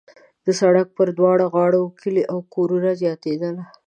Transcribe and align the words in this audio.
د 0.45 0.47
سړک 0.61 0.87
پر 0.97 1.07
دواړو 1.17 1.45
غاړو 1.53 1.83
کلي 2.01 2.23
او 2.31 2.37
کورونه 2.53 2.89
زیاتېدل. 3.01 3.55